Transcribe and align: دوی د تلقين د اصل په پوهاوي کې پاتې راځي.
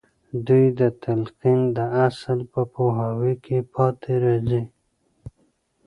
دوی 0.47 0.65
د 0.79 0.81
تلقين 1.03 1.61
د 1.77 1.79
اصل 2.07 2.39
په 2.51 2.61
پوهاوي 2.73 3.33
کې 3.45 3.57
پاتې 3.73 4.13
راځي. 4.23 4.63